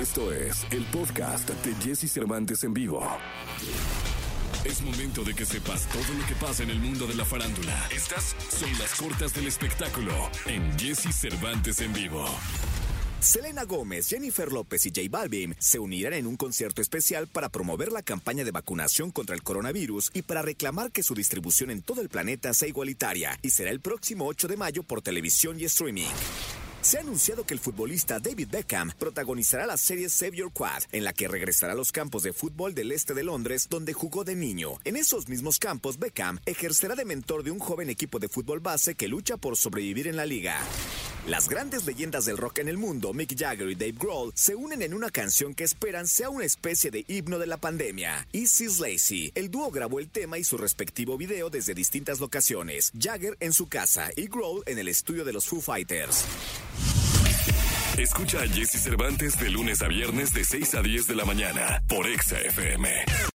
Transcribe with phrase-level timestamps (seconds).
[0.00, 3.06] Esto es el podcast de Jesse Cervantes en vivo.
[4.64, 7.86] Es momento de que sepas todo lo que pasa en el mundo de la farándula.
[7.94, 10.12] Estas son las cortas del espectáculo
[10.46, 12.24] en Jesse Cervantes en vivo.
[13.20, 17.92] Selena Gómez, Jennifer López y J Balvin se unirán en un concierto especial para promover
[17.92, 22.00] la campaña de vacunación contra el coronavirus y para reclamar que su distribución en todo
[22.00, 26.08] el planeta sea igualitaria y será el próximo 8 de mayo por televisión y streaming.
[26.90, 31.04] Se ha anunciado que el futbolista David Beckham protagonizará la serie Save Your Quad, en
[31.04, 34.34] la que regresará a los campos de fútbol del este de Londres, donde jugó de
[34.34, 34.72] niño.
[34.82, 38.96] En esos mismos campos, Beckham ejercerá de mentor de un joven equipo de fútbol base
[38.96, 40.58] que lucha por sobrevivir en la liga.
[41.26, 44.82] Las grandes leyendas del rock en el mundo, Mick Jagger y Dave Grohl, se unen
[44.82, 48.26] en una canción que esperan sea una especie de himno de la pandemia.
[48.32, 49.30] Easy Lazy.
[49.34, 52.90] El dúo grabó el tema y su respectivo video desde distintas locaciones.
[52.98, 56.24] Jagger en su casa y Grohl en el estudio de los Foo Fighters.
[57.98, 61.82] Escucha a Jesse Cervantes de lunes a viernes de 6 a 10 de la mañana
[61.86, 63.30] por Exa FM.